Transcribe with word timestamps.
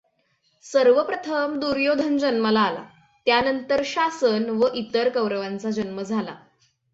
सर्वप्रथम 0.65 1.59
दुर्योधन 1.59 2.17
जन्माला 2.17 2.61
आला 2.61 2.83
त्यानंतर 3.27 3.81
शासन 3.85 4.49
व 4.49 4.67
इतर 4.73 5.09
कौरवांचा 5.09 5.69
जन्म 5.71 6.01
झाला. 6.01 6.35